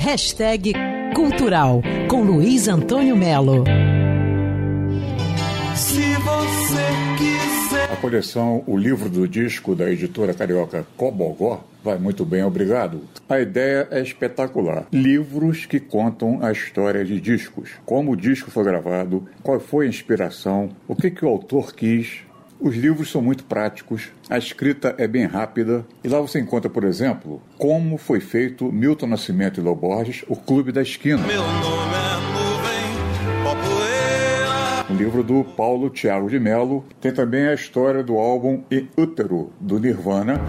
Hashtag 0.00 0.72
Cultural 1.14 1.82
com 2.08 2.22
Luiz 2.22 2.68
Antônio 2.68 3.14
Melo. 3.14 3.64
Se 5.76 6.14
você 6.14 6.86
quiser. 7.18 7.92
A 7.92 7.96
coleção 7.96 8.64
O 8.66 8.78
Livro 8.78 9.10
do 9.10 9.28
Disco 9.28 9.74
da 9.74 9.90
editora 9.90 10.32
carioca 10.32 10.86
Cobogó 10.96 11.62
vai 11.84 11.98
muito 11.98 12.24
bem, 12.24 12.42
obrigado. 12.42 13.02
A 13.28 13.40
ideia 13.40 13.88
é 13.90 14.00
espetacular. 14.00 14.86
Livros 14.90 15.66
que 15.66 15.78
contam 15.78 16.38
a 16.42 16.50
história 16.50 17.04
de 17.04 17.20
discos. 17.20 17.72
Como 17.84 18.12
o 18.12 18.16
disco 18.16 18.50
foi 18.50 18.64
gravado, 18.64 19.28
qual 19.42 19.60
foi 19.60 19.84
a 19.84 19.88
inspiração, 19.90 20.70
o 20.88 20.96
que, 20.96 21.10
que 21.10 21.26
o 21.26 21.28
autor 21.28 21.74
quis, 21.74 22.22
os 22.60 22.76
livros 22.76 23.10
são 23.10 23.22
muito 23.22 23.44
práticos, 23.44 24.10
a 24.28 24.36
escrita 24.36 24.94
é 24.98 25.08
bem 25.08 25.24
rápida 25.24 25.86
e 26.04 26.08
lá 26.08 26.20
você 26.20 26.38
encontra, 26.38 26.68
por 26.68 26.84
exemplo, 26.84 27.40
como 27.56 27.96
foi 27.96 28.20
feito 28.20 28.70
Milton 28.70 29.06
Nascimento 29.06 29.60
e 29.60 29.62
Loborges, 29.62 30.24
O 30.28 30.36
Clube 30.36 30.70
da 30.70 30.82
Esquina. 30.82 31.26
Meu 31.26 31.42
nome 31.42 31.94
é. 31.94 32.10
Um 34.90 34.96
livro 34.96 35.22
do 35.22 35.44
Paulo 35.44 35.88
Thiago 35.88 36.28
de 36.28 36.40
Mello. 36.40 36.84
Tem 37.00 37.12
também 37.12 37.46
a 37.46 37.54
história 37.54 38.02
do 38.02 38.16
álbum 38.16 38.64
In 38.72 38.88
Útero, 38.96 39.52
do 39.60 39.78
Nirvana, 39.78 40.40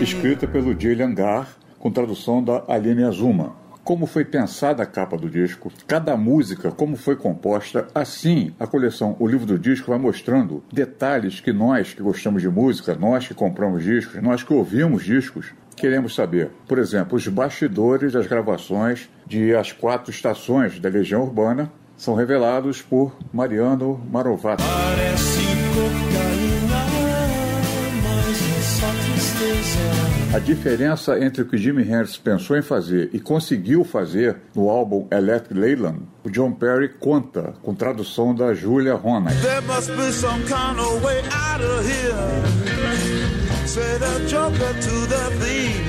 escrita 0.00 0.48
pelo 0.48 0.78
Gillian 0.78 1.12
Garr, 1.12 1.54
com 1.78 1.90
tradução 1.90 2.42
da 2.42 2.64
Aline 2.66 3.04
Azuma. 3.04 3.65
Como 3.86 4.04
foi 4.04 4.24
pensada 4.24 4.82
a 4.82 4.86
capa 4.86 5.16
do 5.16 5.30
disco, 5.30 5.72
cada 5.86 6.16
música, 6.16 6.72
como 6.72 6.96
foi 6.96 7.14
composta, 7.14 7.86
assim 7.94 8.52
a 8.58 8.66
coleção 8.66 9.14
O 9.20 9.28
Livro 9.28 9.46
do 9.46 9.56
Disco 9.56 9.92
vai 9.92 9.98
mostrando 10.00 10.64
detalhes 10.72 11.38
que 11.38 11.52
nós 11.52 11.94
que 11.94 12.02
gostamos 12.02 12.42
de 12.42 12.48
música, 12.48 12.96
nós 12.96 13.28
que 13.28 13.32
compramos 13.32 13.84
discos, 13.84 14.20
nós 14.20 14.42
que 14.42 14.52
ouvimos 14.52 15.04
discos, 15.04 15.54
queremos 15.76 16.16
saber. 16.16 16.50
Por 16.66 16.80
exemplo, 16.80 17.16
os 17.16 17.28
bastidores 17.28 18.12
das 18.12 18.26
gravações 18.26 19.08
de 19.24 19.54
As 19.54 19.70
Quatro 19.70 20.10
Estações 20.10 20.80
da 20.80 20.88
Legião 20.88 21.22
Urbana 21.22 21.70
são 21.96 22.16
revelados 22.16 22.82
por 22.82 23.16
Mariano 23.32 24.04
Marovato. 24.10 24.64
Parece 24.64 25.45
A 30.34 30.38
diferença 30.38 31.18
entre 31.18 31.42
o 31.42 31.46
que 31.46 31.56
Jimi 31.56 31.82
Hendrix 31.82 32.18
pensou 32.18 32.58
em 32.58 32.62
fazer 32.62 33.08
e 33.12 33.18
conseguiu 33.18 33.84
fazer 33.84 34.36
no 34.54 34.68
álbum 34.68 35.06
Electric 35.10 35.58
Leyland, 35.58 36.00
o 36.24 36.30
John 36.30 36.52
Perry 36.52 36.90
conta 37.00 37.54
com 37.62 37.74
tradução 37.74 38.34
da 38.34 38.52
Julia 38.52 38.96
some 40.12 40.44
kind 40.44 40.78
of 40.78 41.02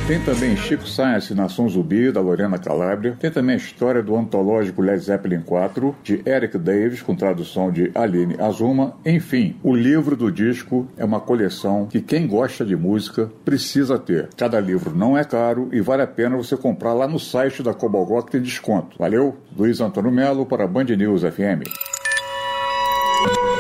Tem 0.08 0.22
também 0.22 0.56
Chico 0.56 0.88
Science, 0.88 1.36
Nação 1.36 1.68
Zumbi, 1.68 2.14
da 2.14 2.22
Lorena 2.22 2.58
Calabria. 2.58 3.18
Tem 3.20 3.30
também 3.30 3.56
a 3.56 3.58
história 3.58 4.02
do 4.02 4.16
antológico 4.16 4.82
Led 4.82 5.04
Zeppelin 5.04 5.42
4, 5.42 5.94
de 6.02 6.22
Eric 6.26 6.58
Davis, 6.58 7.02
com 7.02 7.14
tradução 7.14 7.70
de 7.70 7.92
Aline 7.94 8.38
Azuma. 8.40 8.96
Enfim, 9.06 9.58
o 9.62 9.76
livro 9.76 10.16
do 10.16 10.32
disco 10.32 10.88
é 10.96 11.04
uma 11.04 11.20
coleção 11.20 11.88
que 11.88 12.00
quem 12.00 12.26
gosta 12.26 12.64
de 12.66 12.74
música 12.74 13.30
precisa 13.44 14.00
ter. 14.00 14.30
Cada 14.38 14.62
livro 14.62 14.96
não 14.96 15.18
é 15.18 15.26
caro 15.26 15.68
e 15.74 15.82
vale 15.82 16.04
a 16.04 16.08
pena 16.08 16.38
você 16.38 16.56
comprar 16.56 16.94
lá 16.94 17.06
no 17.06 17.20
site 17.20 17.62
da 17.62 17.74
Cobogó 17.74 18.22
que 18.22 18.32
tem 18.32 18.42
desconto. 18.42 18.98
Valeu? 18.98 19.36
Luiz 19.58 19.82
Antônio 19.82 20.10
Melo 20.10 20.46
para 20.46 20.66
Band 20.66 20.86
News 20.86 21.24
FM. 21.24 21.68